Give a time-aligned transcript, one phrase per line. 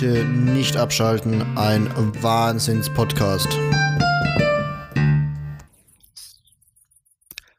[0.00, 1.88] Bitte nicht abschalten, ein
[2.22, 3.48] Wahnsinns-Podcast.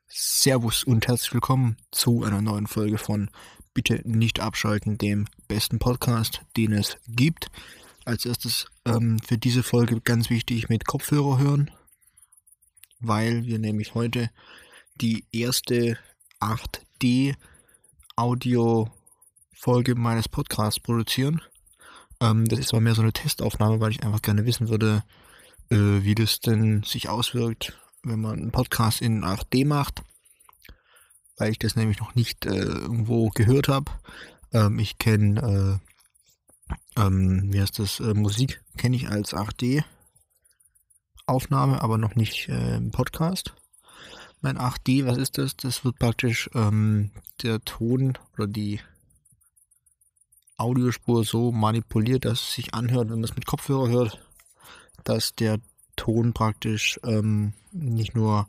[0.08, 3.30] Servus und herzlich willkommen zu einer neuen Folge von
[3.74, 7.48] Bitte nicht abschalten, dem besten Podcast, den es gibt.
[8.06, 11.70] Als erstes ähm, für diese Folge ganz wichtig mit Kopfhörer hören,
[13.02, 14.30] weil wir nämlich heute
[14.96, 15.98] die erste
[16.40, 17.36] 8D
[18.16, 18.90] Audio
[19.52, 21.42] Folge meines Podcasts produzieren.
[22.22, 25.04] Ähm, das ist aber mehr so eine Testaufnahme, weil ich einfach gerne wissen würde,
[25.70, 30.02] äh, wie das denn sich auswirkt, wenn man einen Podcast in 8D macht.
[31.38, 33.92] Weil ich das nämlich noch nicht äh, irgendwo gehört habe.
[34.52, 35.80] Ähm, ich kenne,
[36.98, 39.84] äh, ähm, wie heißt das, äh, Musik kenne ich als 8D
[41.26, 43.54] Aufnahme, aber noch nicht äh, im Podcast.
[44.42, 45.56] Mein 8D, was ist das?
[45.56, 47.12] Das wird praktisch ähm,
[47.44, 48.80] der Ton oder die
[50.60, 54.20] Audiospur so manipuliert, dass es sich anhört, wenn man es mit Kopfhörer hört,
[55.04, 55.60] dass der
[55.96, 58.48] Ton praktisch ähm, nicht nur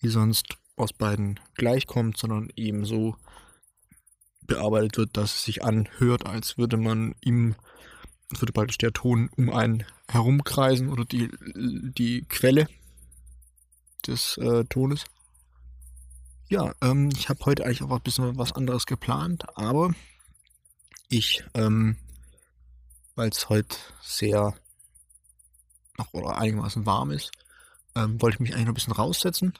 [0.00, 3.16] wie sonst aus beiden gleichkommt, sondern eben so
[4.42, 7.54] bearbeitet wird, dass es sich anhört, als würde man ihm,
[8.30, 12.68] als würde praktisch der Ton um einen herumkreisen oder die, die Quelle
[14.06, 15.04] des äh, Tones.
[16.48, 19.92] Ja, ähm, ich habe heute eigentlich auch ein bisschen was anderes geplant, aber
[21.08, 21.96] ich, ähm,
[23.14, 24.54] weil es heute sehr
[25.96, 27.32] noch oder einigermaßen warm ist,
[27.94, 29.58] ähm, wollte ich mich eigentlich noch ein bisschen raussetzen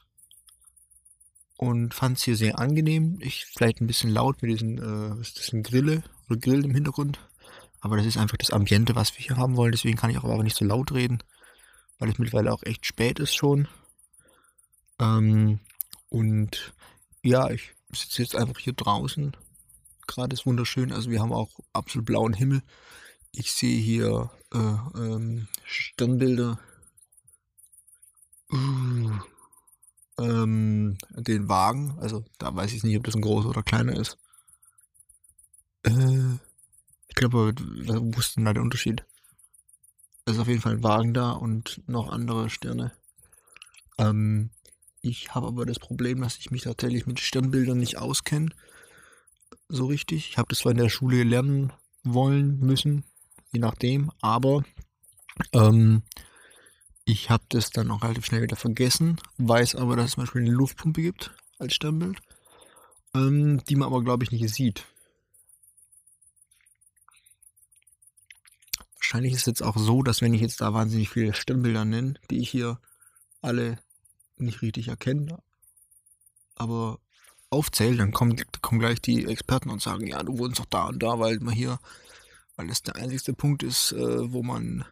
[1.57, 3.19] und fand es hier sehr angenehm.
[3.21, 6.65] Ich vielleicht ein bisschen laut mit diesen, äh, was ist das, ein Grille oder Grill
[6.65, 7.19] im Hintergrund.
[7.81, 9.73] Aber das ist einfach das Ambiente, was wir hier haben wollen.
[9.73, 11.23] Deswegen kann ich auch aber nicht so laut reden,
[11.99, 13.69] weil es mittlerweile auch echt spät ist schon.
[15.01, 15.61] Ähm,
[16.09, 16.75] und
[17.23, 19.37] ja, ich sitze jetzt einfach hier draußen
[20.09, 20.93] gerade ist wunderschön.
[20.93, 22.63] Also wir haben auch absolut blauen Himmel.
[23.31, 26.59] Ich sehe hier äh, ähm, Sternbilder.
[28.51, 29.11] Uh,
[30.19, 31.97] ähm, den Wagen.
[32.01, 34.19] Also da weiß ich nicht, ob das ein großer oder kleiner ist.
[35.85, 36.35] Äh,
[37.09, 37.55] ich glaube,
[38.19, 39.05] ist denn da der Unterschied?
[40.25, 42.93] Es ist auf jeden Fall ein Wagen da und noch andere Sterne.
[43.99, 44.51] Ähm,
[45.01, 48.51] ich habe aber das Problem, dass ich mich tatsächlich mit Sternbildern nicht auskenne
[49.69, 50.31] so richtig.
[50.31, 53.05] Ich habe das zwar in der Schule lernen wollen, müssen,
[53.53, 54.65] je nachdem, aber
[55.53, 56.03] ähm,
[57.05, 60.43] ich habe das dann auch relativ schnell wieder vergessen, weiß aber, dass es zum Beispiel
[60.43, 62.21] eine Luftpumpe gibt als Sternbild,
[63.15, 64.87] ähm, die man aber, glaube ich, nicht sieht.
[68.97, 72.15] Wahrscheinlich ist es jetzt auch so, dass wenn ich jetzt da wahnsinnig viele Sternbilder nenne,
[72.31, 72.79] die ich hier
[73.41, 73.79] alle
[74.37, 75.43] nicht richtig erkenne,
[76.57, 77.01] aber
[77.51, 81.03] aufzähle, dann kommen, kommen gleich die Experten und sagen, ja, du wohnst doch da und
[81.03, 81.79] da, weil man hier,
[82.57, 84.85] weil es der einzigste Punkt ist, äh, wo man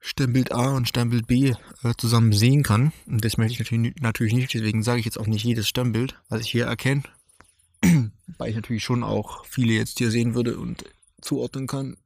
[0.00, 2.92] Sternbild A und Sternbild B äh, zusammen sehen kann.
[3.06, 6.18] Und das möchte ich natürlich, natürlich nicht, deswegen sage ich jetzt auch nicht jedes Sternbild,
[6.28, 7.02] was ich hier erkenne.
[8.38, 10.84] weil ich natürlich schon auch viele jetzt hier sehen würde und
[11.20, 11.96] zuordnen kann.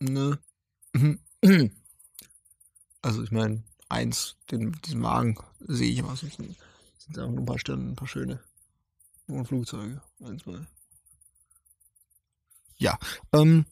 [0.00, 0.38] Ne?
[3.02, 6.14] Also ich meine, eins, den, diesen Wagen sehe ich immer.
[6.16, 6.54] So sind
[7.16, 8.40] nur ein paar Sterne, ein paar schöne.
[9.26, 10.00] Und Flugzeuge.
[10.24, 10.60] Ein, zwei.
[12.76, 12.98] Ja,
[13.32, 13.66] ähm,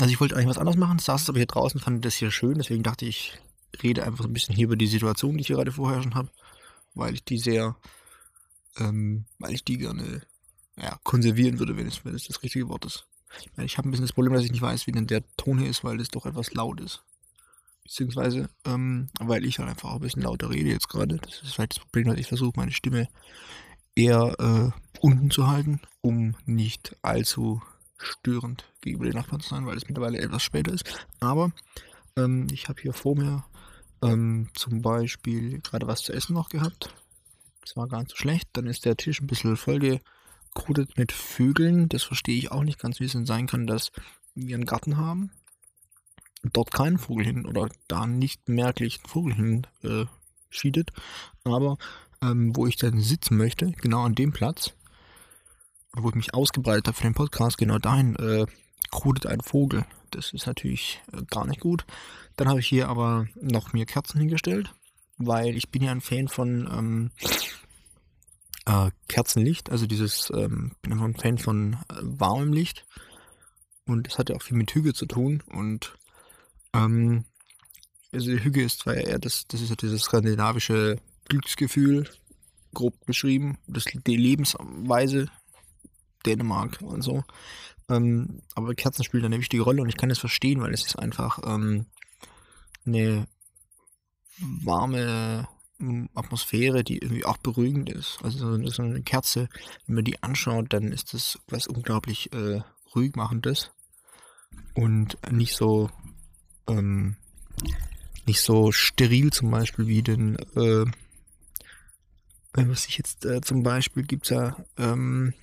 [0.00, 2.58] also ich wollte eigentlich was anderes machen, saß aber hier draußen, fand das hier schön,
[2.58, 3.38] deswegen dachte ich,
[3.82, 6.28] rede einfach so ein bisschen hier über die Situation, die ich gerade vorher schon habe,
[6.94, 7.76] weil ich die sehr,
[8.78, 10.22] ähm, weil ich die gerne,
[10.76, 13.06] ja, konservieren würde, wenn es, wenn es das richtige Wort ist.
[13.40, 15.22] Ich, meine, ich habe ein bisschen das Problem, dass ich nicht weiß, wie denn der
[15.36, 17.04] Ton hier ist, weil es doch etwas laut ist
[17.84, 21.16] beziehungsweise ähm, weil ich halt einfach ein bisschen lauter rede jetzt gerade.
[21.16, 23.08] Das ist halt das Problem, dass ich versuche, meine Stimme
[23.94, 27.62] eher äh, unten zu halten, um nicht allzu
[27.98, 31.06] störend gegenüber den Nachbarn zu sein, weil es mittlerweile etwas später ist.
[31.20, 31.52] Aber
[32.16, 33.44] ähm, ich habe hier vor mir
[34.02, 36.94] ähm, zum Beispiel gerade was zu essen noch gehabt.
[37.62, 38.48] Das war gar nicht so schlecht.
[38.54, 41.88] Dann ist der Tisch ein bisschen vollgekrudet mit Vögeln.
[41.88, 43.92] Das verstehe ich auch nicht ganz, wie es denn sein kann, dass
[44.34, 45.30] wir einen Garten haben
[46.42, 50.06] dort keinen Vogel hin oder da nicht merklich ein Vogel hin äh,
[50.48, 50.90] schiedet.
[51.44, 51.78] Aber
[52.22, 54.72] ähm, wo ich dann sitzen möchte, genau an dem Platz,
[55.92, 58.46] wo ich mich ausgebreitet habe für den Podcast, genau dahin äh,
[58.90, 59.84] krudet ein Vogel.
[60.10, 61.84] Das ist natürlich äh, gar nicht gut.
[62.36, 64.72] Dann habe ich hier aber noch mir Kerzen hingestellt,
[65.18, 67.10] weil ich bin ja ein Fan von ähm,
[68.66, 72.86] äh, Kerzenlicht, also dieses, ähm, bin einfach ein Fan von äh, warmem Licht.
[73.86, 75.42] Und das hat ja auch viel mit Hüge zu tun.
[75.48, 75.98] Und
[76.74, 77.24] ähm,
[78.12, 80.96] also die Hüge ist zwar eher das, das ist ja dieses skandinavische
[81.28, 82.08] Glücksgefühl,
[82.74, 85.28] grob beschrieben, das, die Lebensweise,
[86.26, 87.24] Dänemark und so.
[87.88, 90.98] Ähm, aber Kerzen spielen eine wichtige Rolle und ich kann es verstehen, weil es ist
[90.98, 91.86] einfach ähm,
[92.86, 93.26] eine
[94.38, 95.48] warme
[95.80, 98.18] ähm, Atmosphäre, die irgendwie auch beruhigend ist.
[98.22, 99.48] Also so eine Kerze,
[99.86, 102.62] wenn man die anschaut, dann ist das was unglaublich äh,
[102.94, 103.70] ruhig machendes
[104.74, 105.90] und nicht so
[106.68, 107.16] ähm,
[108.26, 110.84] nicht so steril zum Beispiel wie den äh,
[112.52, 115.34] was ich jetzt äh, zum Beispiel gibt es ja ähm,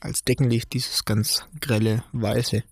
[0.00, 2.64] als Deckenlicht dieses ganz grelle Weiße.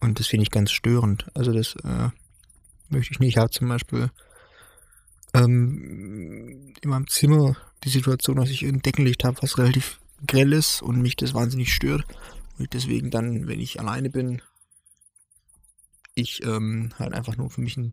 [0.00, 1.30] Und das finde ich ganz störend.
[1.34, 2.10] Also das äh,
[2.88, 3.30] möchte ich nicht.
[3.30, 4.10] Ich habe zum Beispiel
[5.34, 10.82] ähm, in meinem Zimmer die Situation, dass ich ein Deckenlicht habe, was relativ grell ist
[10.82, 12.04] und mich das wahnsinnig stört.
[12.58, 14.42] Und deswegen dann, wenn ich alleine bin,
[16.14, 17.92] ich ähm, halt einfach nur für mich ein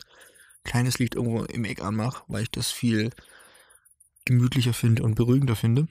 [0.63, 3.11] kleines Licht irgendwo im Eck anmache, weil ich das viel
[4.25, 5.87] gemütlicher finde und beruhigender finde.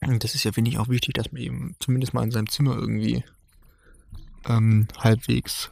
[0.00, 2.48] Und das ist ja, finde ich, auch wichtig, dass man eben zumindest mal in seinem
[2.48, 3.24] Zimmer irgendwie
[4.46, 5.70] ähm, halbwegs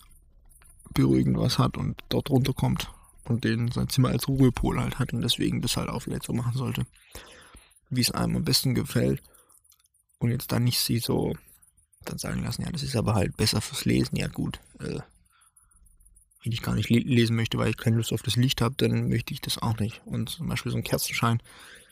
[0.93, 2.91] beruhigend was hat und dort runterkommt
[3.25, 6.33] und den sein Zimmer als Ruhepol halt hat und deswegen das halt auch vielleicht so
[6.33, 6.87] machen sollte,
[7.91, 9.23] wie es einem am besten gefällt.
[10.19, 11.35] Und jetzt dann nicht sie so
[12.05, 14.61] dann sagen lassen, ja, das ist aber halt besser fürs Lesen, ja gut.
[14.81, 15.01] Äh,
[16.45, 19.09] wenn ich gar nicht lesen möchte, weil ich keine Lust auf das Licht habe, dann
[19.09, 20.03] möchte ich das auch nicht.
[20.05, 21.43] Und zum Beispiel so ein Kerzenschein,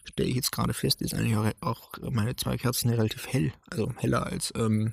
[0.04, 3.52] stelle ich jetzt gerade fest, ist eigentlich auch meine zwei Kerzen relativ hell.
[3.70, 4.92] Also heller als ähm,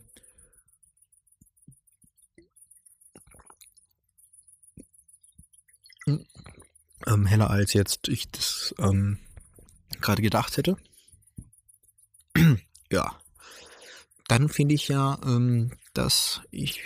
[7.05, 9.19] ähm, heller als jetzt ich das ähm,
[10.01, 10.77] gerade gedacht hätte.
[12.91, 13.19] ja.
[14.27, 16.81] Dann finde ich ja, ähm, dass ich,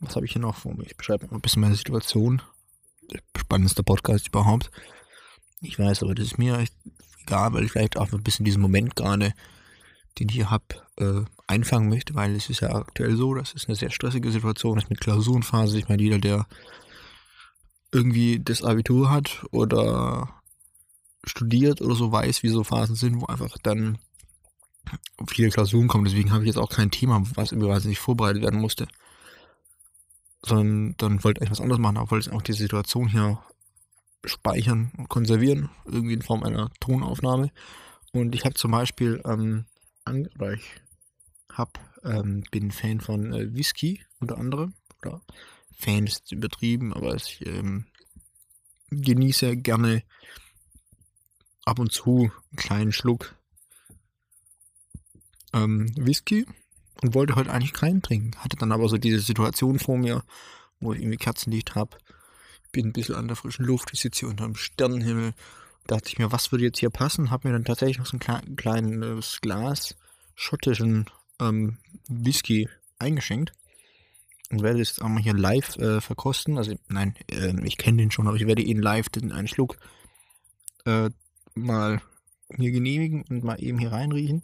[0.00, 0.84] was habe ich hier noch vor mir?
[0.84, 2.42] Ich beschreibe mal ein bisschen meine Situation.
[3.10, 4.70] Der spannendste Podcast überhaupt.
[5.60, 6.64] Ich weiß, aber das ist mir
[7.22, 9.34] egal, weil ich vielleicht auch ein bisschen diesen Moment gerade,
[10.18, 10.64] den ich hier habe,
[10.96, 14.78] äh, einfangen möchte, weil es ist ja aktuell so, das ist eine sehr stressige Situation,
[14.78, 15.78] ist mit Klausurenphase.
[15.78, 16.46] Ich meine, jeder, der
[17.92, 20.40] irgendwie das Abitur hat oder
[21.24, 23.98] studiert oder so weiß, wie so Phasen sind, wo einfach dann
[25.28, 26.04] viele Klausuren kommen.
[26.04, 28.88] Deswegen habe ich jetzt auch kein Thema, was übrigens nicht vorbereitet werden musste.
[30.44, 33.42] Sondern dann wollte ich was anderes machen, aber wollte ich auch die Situation hier
[34.24, 37.50] speichern und konservieren, irgendwie in Form einer Tonaufnahme.
[38.12, 39.66] Und ich habe zum Beispiel, ähm,
[40.06, 40.64] oder ich
[41.52, 45.20] hab, ähm, bin Fan von äh, Whisky unter anderem, oder
[45.72, 47.86] Fan ist übertrieben, aber ich ähm,
[48.90, 50.02] genieße gerne
[51.64, 53.34] ab und zu einen kleinen Schluck
[55.52, 56.46] ähm, Whisky
[57.02, 58.36] und wollte heute eigentlich keinen trinken.
[58.38, 60.22] Hatte dann aber so diese Situation vor mir,
[60.80, 61.96] wo ich irgendwie Kerzenlicht habe
[62.72, 65.34] bin ein bisschen an der frischen Luft, ich sitze hier unter dem Sternenhimmel.
[65.86, 67.30] Dachte ich mir, was würde jetzt hier passen?
[67.30, 69.96] Habe mir dann tatsächlich noch so ein klein, kleines Glas
[70.34, 71.06] schottischen
[71.40, 72.68] ähm, Whisky
[72.98, 73.52] eingeschenkt
[74.50, 76.58] und werde das jetzt auch mal hier live äh, verkosten.
[76.58, 79.78] Also nein, äh, ich kenne den schon, aber ich werde ihn live den einen Schluck
[80.84, 81.10] äh,
[81.54, 82.00] mal
[82.56, 84.42] mir genehmigen und mal eben hier reinriechen.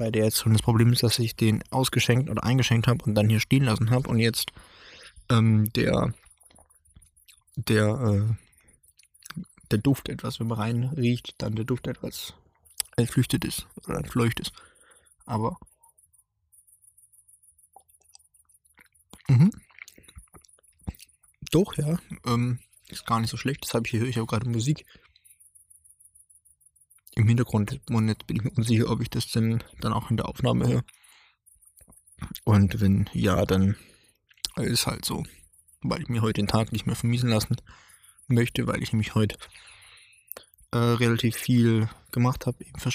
[0.00, 3.14] Bei der jetzt schon das Problem ist, dass ich den ausgeschenkt oder eingeschenkt habe und
[3.14, 4.50] dann hier stehen lassen habe und jetzt
[5.28, 6.14] ähm, der
[7.56, 12.32] der, äh, der Duft etwas, wenn man reinriecht, dann der Duft etwas
[12.96, 14.52] entflüchtet ist oder entfleucht ist.
[15.26, 15.58] Aber
[19.28, 19.50] mhm.
[21.50, 22.58] doch, ja, ähm,
[22.88, 23.64] ist gar nicht so schlecht.
[23.64, 24.86] Das habe ich hier, ich auch gerade Musik
[27.20, 30.16] im Hintergrund und jetzt bin ich mir unsicher, ob ich das denn dann auch in
[30.16, 30.84] der Aufnahme höre.
[32.44, 33.76] Und wenn ja, dann
[34.56, 35.24] ist halt so
[35.82, 37.56] weil ich mir heute den Tag nicht mehr vermiesen lassen
[38.28, 39.36] möchte, weil ich nämlich heute
[40.72, 42.90] äh, relativ viel gemacht habe, eben für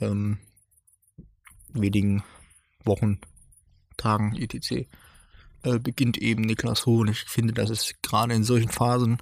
[0.00, 0.38] ähm,
[1.68, 2.24] wenigen
[2.84, 3.20] Wochen,
[3.96, 4.88] Tagen, etc.
[5.62, 7.08] Äh, beginnt eben Niklas Hohn.
[7.08, 9.18] Ich finde, dass es gerade in solchen Phasen,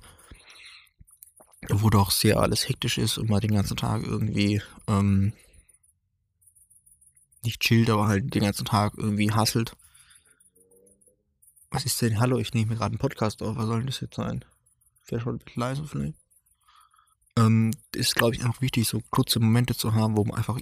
[1.71, 5.33] wo doch sehr alles hektisch ist und man den ganzen Tag irgendwie ähm,
[7.43, 9.77] nicht chillt, aber halt den ganzen Tag irgendwie hasselt,
[11.75, 12.21] was ist denn?
[12.21, 13.57] Hallo, ich nehme gerade einen Podcast auf.
[13.57, 14.45] Was soll denn das jetzt sein?
[15.09, 16.15] Wäre schon ein bisschen leise vielleicht.
[17.37, 20.61] Ähm, ist, glaube ich, einfach wichtig, so kurze Momente zu haben, wo man einfach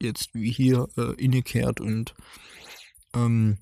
[0.00, 2.14] jetzt wie hier äh, innekehrt und
[3.14, 3.58] ähm,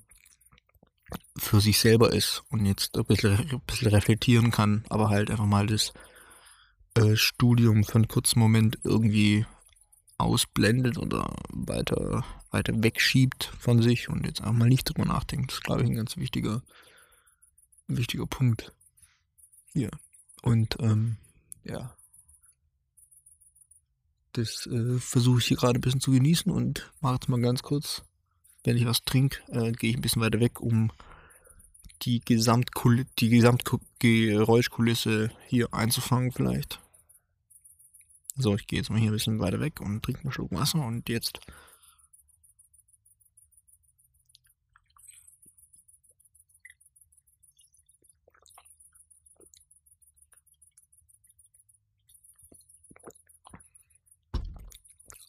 [1.35, 5.45] für sich selber ist und jetzt ein bisschen, ein bisschen reflektieren kann, aber halt einfach
[5.45, 5.91] mal das
[6.95, 9.45] äh, Studium für einen kurzen Moment irgendwie
[10.17, 15.51] ausblendet oder weiter, weiter wegschiebt von sich und jetzt auch mal nicht drüber nachdenkt.
[15.51, 16.61] Das ist, glaube ich, ein ganz wichtiger,
[17.87, 18.73] wichtiger Punkt
[19.71, 19.89] hier.
[20.41, 21.17] Und ähm,
[21.63, 21.95] ja.
[24.33, 27.63] Das äh, versuche ich hier gerade ein bisschen zu genießen und mache jetzt mal ganz
[27.63, 28.03] kurz,
[28.63, 30.91] wenn ich was trinke, äh, gehe ich ein bisschen weiter weg, um
[32.03, 36.79] die, Gesamtkul die Gesamtgeräuschkulisse hier einzufangen vielleicht.
[38.35, 40.85] So, ich gehe jetzt mal hier ein bisschen weiter weg und trinke einen Schluck Wasser
[40.85, 41.39] und jetzt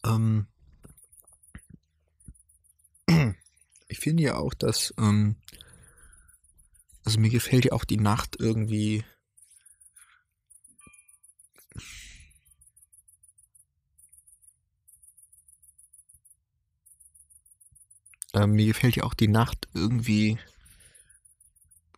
[0.03, 0.47] Ähm,
[3.87, 5.35] ich finde ja auch, dass, ähm,
[7.11, 9.03] also mir gefällt ja auch die Nacht irgendwie.
[18.33, 20.39] Ähm, mir gefällt ja auch die Nacht irgendwie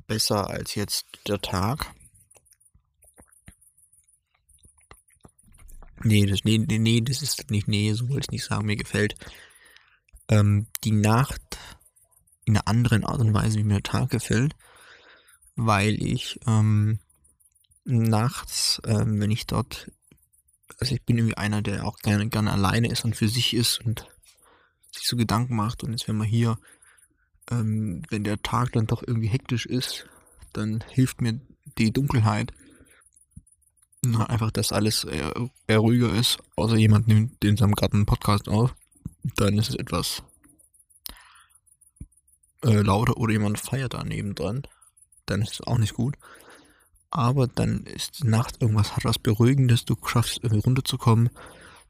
[0.08, 1.94] besser als jetzt der Tag.
[6.02, 8.78] Nee, das, nee, nee, nee, das ist nicht, nee, so wollte ich nicht sagen, mir
[8.78, 9.14] gefällt
[10.30, 11.60] ähm, die Nacht
[12.46, 14.56] in einer anderen Art und Weise, wie mir der Tag gefällt,
[15.56, 17.00] weil ich ähm,
[17.86, 19.92] nachts, ähm, wenn ich dort,
[20.80, 23.80] also ich bin irgendwie einer, der auch gerne, gerne alleine ist und für sich ist
[23.86, 24.08] und
[24.92, 26.58] sich so Gedanken macht und jetzt wenn man hier,
[27.52, 30.08] ähm, wenn der Tag dann doch irgendwie hektisch ist,
[30.54, 31.40] dann hilft mir
[31.78, 32.54] die Dunkelheit
[34.06, 35.34] na, einfach, dass alles eher,
[35.78, 38.76] ruhiger ist, außer jemand nimmt in seinem Garten einen Podcast auf.
[39.38, 40.24] Dann ist es etwas
[42.66, 44.64] äh, lauter oder jemand feiert daneben dran.
[45.34, 46.16] Dann ist es auch nicht gut.
[47.10, 51.30] Aber dann ist Nacht irgendwas hat was Beruhigendes, du schaffst irgendwie runterzukommen.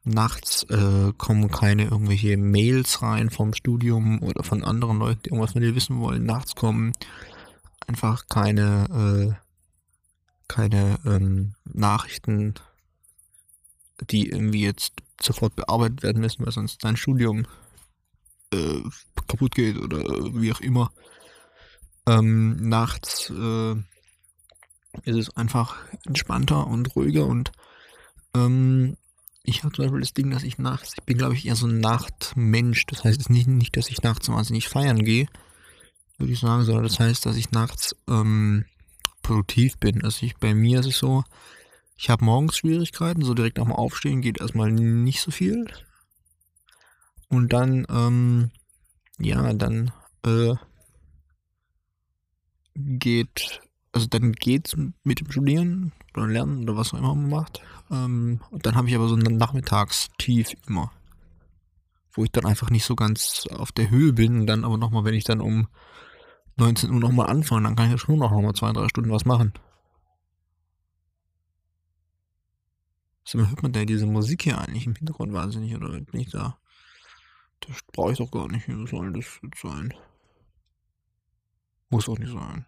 [0.04, 5.52] Nachts äh, kommen keine irgendwelche Mails rein vom Studium oder von anderen Leuten, die irgendwas
[5.52, 6.26] von dir wissen wollen.
[6.26, 6.92] Nachts kommen
[7.86, 9.44] einfach keine äh,
[10.46, 12.54] keine ähm, Nachrichten,
[14.10, 17.46] die irgendwie jetzt sofort bearbeitet werden müssen, weil sonst dein Studium
[18.52, 18.82] äh,
[19.26, 20.00] kaputt geht oder
[20.34, 20.92] wie auch immer.
[22.06, 23.72] Ähm, nachts äh,
[25.04, 27.52] ist es einfach entspannter und ruhiger und
[28.34, 28.96] ähm,
[29.42, 31.66] ich habe zum Beispiel das Ding, dass ich nachts, ich bin glaube ich eher so
[31.66, 32.86] ein Nachtmensch.
[32.86, 35.26] Das heißt nicht, nicht, dass ich nachts wahnsinnig feiern gehe,
[36.18, 38.64] würde ich sagen, sondern das heißt, dass ich nachts ähm,
[39.22, 40.02] produktiv bin.
[40.02, 41.24] Also ich, bei mir ist es so,
[41.96, 45.66] ich habe morgens Schwierigkeiten, so direkt nach dem Aufstehen geht erstmal nicht so viel.
[47.28, 48.50] Und dann, ähm,
[49.18, 49.92] ja, dann
[50.24, 50.54] äh,
[52.74, 53.60] geht,
[53.92, 57.62] also dann geht's mit dem Studieren oder Lernen oder was auch immer man macht.
[57.90, 60.92] Ähm, und dann habe ich aber so ein Nachmittagstief immer,
[62.12, 64.46] wo ich dann einfach nicht so ganz auf der Höhe bin.
[64.46, 65.68] Dann aber nochmal, wenn ich dann um
[66.56, 69.24] 19 Uhr nochmal anfangen, dann kann ich ja schon noch mal zwei, drei Stunden was
[69.24, 69.52] machen.
[73.26, 76.58] So, hört man da diese Musik hier eigentlich im Hintergrund wahnsinnig oder bin ich da?
[77.60, 78.68] Das brauche ich doch gar nicht.
[78.68, 79.94] Wie soll das sein?
[81.94, 82.66] Muss auch nicht sein.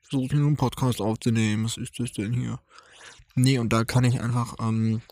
[0.00, 1.64] Ich versuche hier nur einen Podcast aufzunehmen.
[1.64, 2.60] Was ist das denn hier?
[3.34, 5.02] Nee, und da kann ich einfach, ähm,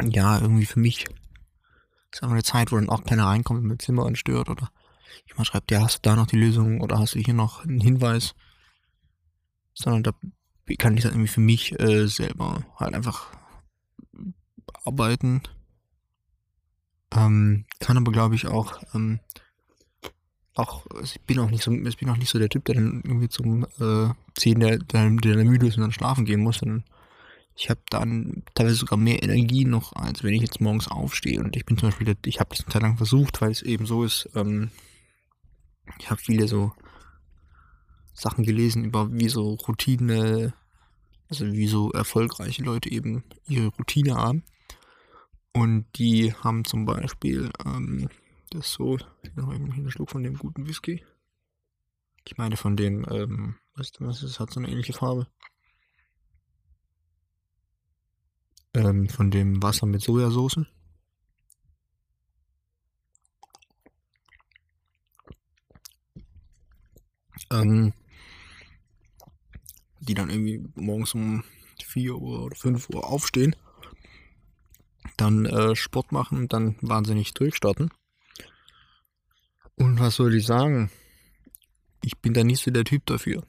[0.00, 1.04] ja, irgendwie für mich,
[2.10, 4.72] ist einfach eine Zeit, wo dann auch keiner reinkommt und mein Zimmer anstört oder
[5.28, 7.82] jemand schreibt, ja, hast du da noch die Lösung oder hast du hier noch einen
[7.82, 8.34] Hinweis?
[9.74, 10.12] Sondern da
[10.78, 13.26] kann ich dann irgendwie für mich äh, selber halt einfach
[14.86, 15.42] arbeiten.
[17.14, 19.20] Ähm, kann aber glaube ich auch, ähm,
[20.54, 23.02] auch, ich bin auch nicht so, ich bin auch nicht so der Typ, der dann
[23.04, 26.84] irgendwie zum äh, 10, der, der, der müde ist und dann schlafen gehen muss, sondern
[27.54, 31.40] ich habe dann teilweise sogar mehr Energie noch, als wenn ich jetzt morgens aufstehe.
[31.40, 33.86] Und ich bin zum Beispiel, ich habe das eine Zeit lang versucht, weil es eben
[33.86, 34.70] so ist, ähm,
[35.98, 36.72] ich habe viele so
[38.14, 40.54] Sachen gelesen über wie so Routine,
[41.28, 44.44] also wie so erfolgreiche Leute eben ihre Routine haben.
[45.52, 48.08] Und die haben zum Beispiel ähm,
[48.54, 48.98] das so,
[49.34, 51.04] noch einen Schluck von dem guten Whisky.
[52.24, 55.26] Ich meine von dem, ähm, weißt du was, es hat so eine ähnliche Farbe.
[58.74, 60.66] Ähm, von dem Wasser mit Sojasauce.
[67.52, 67.92] ähm,
[70.00, 71.44] die dann irgendwie morgens um
[71.84, 73.54] 4 Uhr oder 5 Uhr aufstehen,
[75.16, 77.90] dann äh, Sport machen und dann wahnsinnig durchstarten.
[79.76, 80.90] Und was soll ich sagen?
[82.02, 83.42] Ich bin da nicht so der Typ dafür.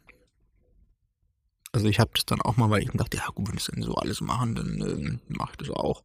[1.71, 3.81] Also ich habe das dann auch mal, weil ich dachte, ja gut, wenn ich dann
[3.81, 6.03] so alles machen, dann ähm, mache ich das auch.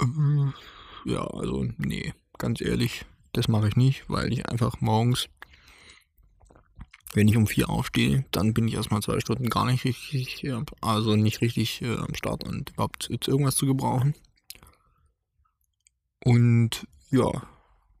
[0.00, 0.54] Ähm,
[1.04, 5.28] ja, also nee, ganz ehrlich, das mache ich nicht, weil ich einfach morgens
[7.14, 10.46] wenn ich um vier aufstehe, dann bin ich erstmal zwei Stunden gar nicht richtig,
[10.80, 14.14] also nicht richtig äh, am Start und überhaupt jetzt irgendwas zu gebrauchen.
[16.24, 17.30] Und ja,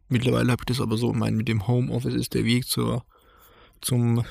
[0.08, 3.04] mittlerweile habe ich das aber so, mein, mit dem Homeoffice ist der Weg zur,
[3.80, 4.24] zum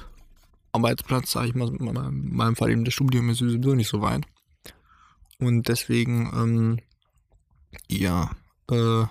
[0.72, 4.26] Arbeitsplatz, sage ich mal, in meinem Fall eben das Studium ist sowieso nicht so weit.
[5.40, 6.80] Und deswegen, ähm,
[7.88, 8.32] ja,
[8.70, 9.04] äh,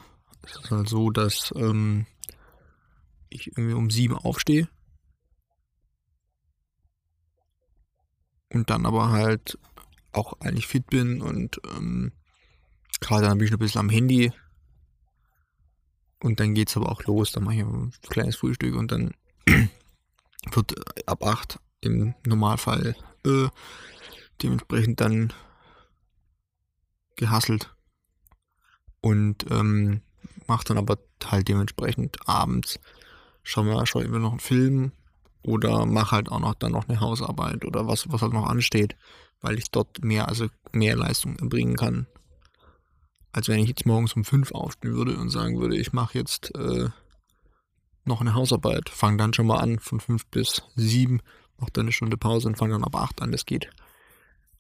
[0.43, 2.07] es ist halt so, dass ähm,
[3.31, 4.69] ich irgendwie um sieben aufstehe.
[8.53, 9.59] Und dann aber halt
[10.13, 12.13] auch eigentlich fit bin und ähm,
[13.01, 14.33] gerade dann bin ich noch ein bisschen am Handy.
[16.21, 17.33] Und dann geht es aber auch los.
[17.33, 19.15] Dann mache ich ein kleines Frühstück und dann
[20.53, 20.75] wird
[21.07, 23.49] ab 8 im Normalfall äh,
[24.43, 25.33] dementsprechend dann
[27.17, 27.75] gehasselt.
[29.01, 30.03] Und ähm,
[30.47, 32.81] macht dann aber halt dementsprechend abends,
[33.43, 34.93] schauen wir, schaue ich mir noch einen Film
[35.43, 38.97] oder mache halt auch noch dann noch eine Hausarbeit oder was, was halt noch ansteht,
[39.41, 42.07] weil ich dort mehr, also mehr Leistung erbringen kann.
[43.37, 46.55] Als wenn ich jetzt morgens um 5 aufstehen würde und sagen würde, ich mache jetzt
[46.55, 46.89] äh,
[48.07, 51.21] noch eine Hausarbeit, fange dann schon mal an von 5 bis 7,
[51.59, 53.69] mache dann eine Stunde Pause und fange dann ab 8 an, das geht.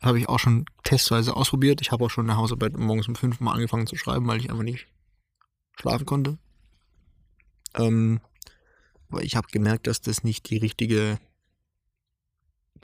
[0.02, 1.80] Habe ich auch schon testweise ausprobiert.
[1.80, 4.50] Ich habe auch schon eine Hausarbeit morgens um 5 mal angefangen zu schreiben, weil ich
[4.50, 4.86] einfach nicht
[5.80, 6.36] schlafen konnte.
[7.76, 8.20] Ähm,
[9.08, 11.18] aber ich habe gemerkt, dass das nicht die richtige,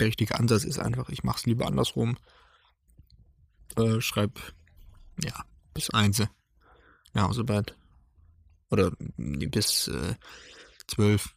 [0.00, 1.10] der richtige Ansatz ist einfach.
[1.10, 2.16] Ich mache es lieber andersrum.
[3.76, 4.40] Äh, schreib,
[5.22, 5.44] ja,
[5.74, 6.30] bis eins eine
[7.24, 7.76] Hausarbeit.
[8.70, 10.14] Oder bis äh,
[10.86, 11.34] zwölf.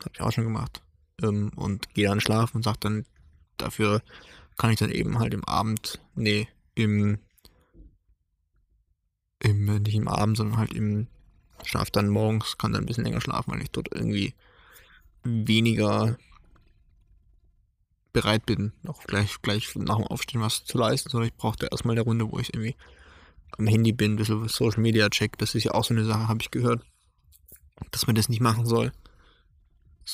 [0.00, 0.82] Habe ich auch schon gemacht.
[1.22, 3.06] Ähm, und gehe dann schlafen und sage dann,
[3.56, 4.02] dafür
[4.56, 7.18] kann ich dann eben halt im Abend, nee, im
[9.40, 11.06] im, nicht im Abend, sondern halt im
[11.64, 14.34] Schlaf dann morgens, kann dann ein bisschen länger schlafen, weil ich dort irgendwie
[15.24, 16.16] weniger
[18.12, 21.94] bereit bin, auch gleich, gleich nach dem Aufstehen was zu leisten, sondern ich brauchte erstmal
[21.94, 22.76] eine Runde, wo ich irgendwie
[23.56, 25.38] am Handy bin, ein bisschen Social Media check.
[25.38, 26.82] Das ist ja auch so eine Sache, habe ich gehört,
[27.90, 28.92] dass man das nicht machen soll.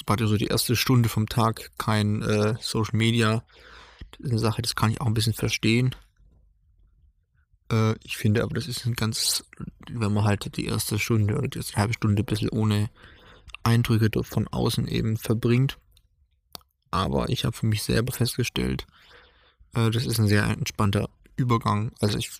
[0.06, 3.44] War ja so die erste Stunde vom Tag kein äh, Social Media.
[4.10, 5.94] Das ist eine Sache, das kann ich auch ein bisschen verstehen.
[7.70, 9.44] Äh, ich finde aber, das ist ein ganz,
[9.90, 12.90] wenn man halt die erste Stunde oder die erste halbe Stunde ein bisschen ohne
[13.62, 15.78] Eindrücke von außen eben verbringt.
[16.90, 18.86] Aber ich habe für mich selber festgestellt,
[19.74, 21.92] äh, das ist ein sehr entspannter Übergang.
[22.00, 22.30] Also ich,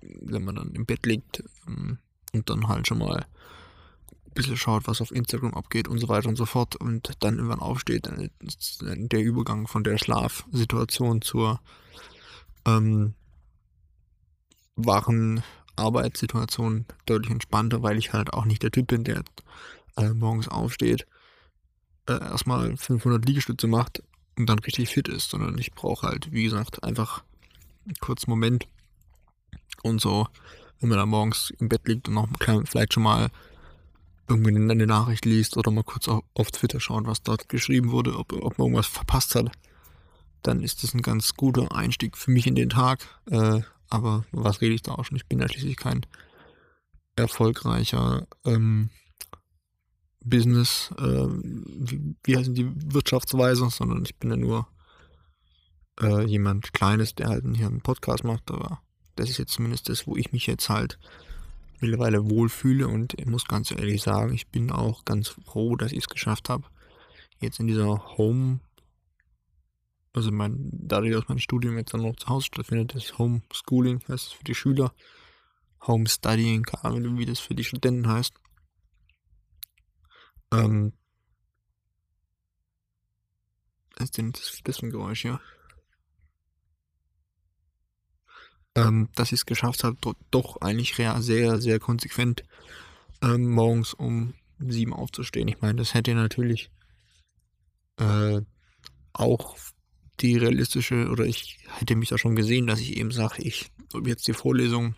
[0.00, 1.98] wenn man dann im Bett liegt ähm,
[2.32, 3.26] und dann halt schon mal
[4.30, 7.36] ein bisschen schaut, was auf Instagram abgeht und so weiter und so fort und dann
[7.36, 11.60] irgendwann aufsteht, dann ist der Übergang von der Schlafsituation zur
[12.66, 13.14] ähm,
[14.76, 15.42] wachen
[15.76, 19.24] Arbeitssituation deutlich entspannter, weil ich halt auch nicht der Typ bin, der
[19.96, 21.06] äh, morgens aufsteht,
[22.06, 24.02] äh, erstmal 500 Liegestütze macht
[24.36, 27.24] und dann richtig fit ist, sondern ich brauche halt, wie gesagt, einfach
[28.00, 28.66] kurzen Moment
[29.82, 30.28] und so,
[30.80, 32.28] wenn man dann morgens im Bett liegt und noch
[32.66, 33.30] vielleicht schon mal
[34.28, 38.16] irgendwie eine Nachricht liest oder mal kurz auf, auf Twitter schaut, was dort geschrieben wurde,
[38.16, 39.50] ob, ob man irgendwas verpasst hat,
[40.42, 43.06] dann ist das ein ganz guter Einstieg für mich in den Tag.
[43.30, 45.16] Äh, aber was rede ich da auch schon?
[45.16, 46.06] Ich bin ja schließlich kein
[47.16, 48.90] erfolgreicher ähm,
[50.24, 54.68] Business, äh, wie, wie heißen die Wirtschaftsweise, sondern ich bin ja nur
[56.00, 58.80] äh, jemand Kleines, der halt hier einen Podcast macht, aber
[59.16, 60.98] das ist jetzt zumindest das, wo ich mich jetzt halt
[61.80, 65.98] mittlerweile wohlfühle und ich muss ganz ehrlich sagen, ich bin auch ganz froh, dass ich
[65.98, 66.64] es geschafft habe,
[67.40, 68.60] jetzt in dieser Home
[70.12, 74.34] also mein, dadurch, dass mein Studium jetzt dann noch zu Hause stattfindet, ist Homeschooling, heißt
[74.34, 74.92] für die Schüler.
[75.86, 78.34] Homestudying, keine Ahnung, wie das für die Studenten heißt.
[80.52, 80.92] Ähm,
[83.96, 85.40] was ist denn das, das für ein Geräusch, ja?
[88.76, 92.44] Ähm, dass ich es geschafft habe, doch, doch eigentlich sehr, sehr konsequent
[93.20, 95.48] ähm, morgens um sieben aufzustehen.
[95.48, 96.70] Ich meine, das hätte natürlich
[97.98, 98.40] äh,
[99.12, 99.56] auch
[100.20, 104.06] die realistische, oder ich hätte mich da schon gesehen, dass ich eben sage, ich ob
[104.06, 104.94] jetzt die Vorlesung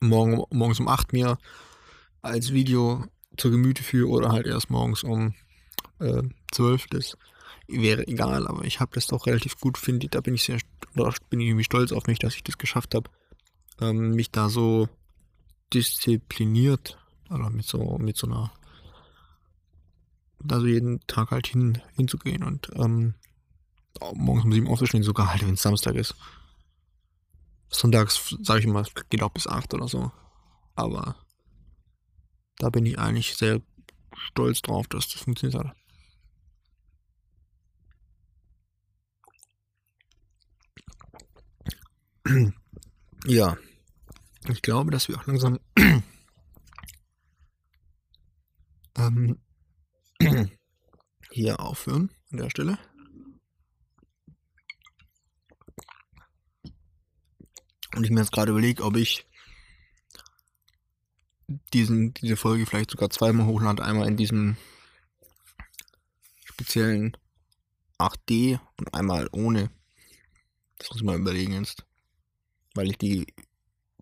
[0.00, 1.38] morgen, morgens um 8 mir
[2.22, 3.04] als Video
[3.36, 5.34] zur Gemüte führe oder halt erst morgens um
[5.98, 6.86] äh, 12.
[6.88, 7.16] Das
[7.80, 10.58] wäre egal, aber ich habe das doch relativ gut, finde Da bin ich sehr,
[11.30, 13.10] bin ich irgendwie stolz auf mich, dass ich das geschafft habe,
[13.80, 14.88] ähm, mich da so
[15.72, 16.98] diszipliniert,
[17.30, 18.52] oder mit so, mit so einer,
[20.48, 23.14] also jeden Tag halt hin, hinzugehen und ähm,
[24.14, 26.14] morgens um sieben aufzustehen, sogar halt, wenn es Samstag ist.
[27.68, 30.12] Sonntags, sage ich immer, geht auch bis acht oder so.
[30.74, 31.16] Aber
[32.58, 33.60] da bin ich eigentlich sehr
[34.14, 35.76] stolz drauf, dass das funktioniert hat.
[43.26, 43.56] Ja,
[44.48, 45.58] ich glaube, dass wir auch langsam
[48.96, 49.38] ähm,
[51.30, 52.78] hier aufhören an der Stelle.
[57.94, 59.26] Und ich mir jetzt gerade überlege, ob ich
[61.72, 63.84] diesen, diese Folge vielleicht sogar zweimal hochlade.
[63.84, 64.56] Einmal in diesem
[66.44, 67.16] speziellen
[67.98, 69.70] 8D und einmal ohne.
[70.78, 71.84] Das muss ich mal überlegen jetzt.
[72.74, 73.26] Weil ich die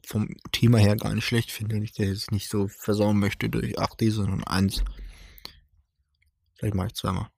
[0.06, 3.48] vom Thema her gar nicht schlecht finde und ich das jetzt nicht so versauen möchte
[3.48, 4.84] durch 8D, sondern 1.
[6.54, 7.28] Vielleicht mache ich zweimal.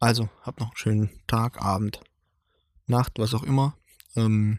[0.00, 2.00] Also, habt noch einen schönen Tag, Abend,
[2.86, 3.76] Nacht, was auch immer.
[4.16, 4.58] Ähm,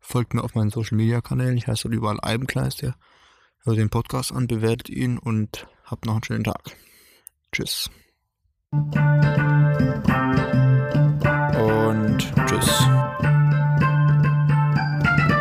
[0.00, 1.56] folgt mir auf meinen Social Media Kanälen.
[1.56, 2.96] Ich heiße überall Albenkleister.
[3.62, 6.76] Hört den Podcast an, bewertet ihn und habt noch einen schönen Tag.
[7.52, 7.90] Tschüss.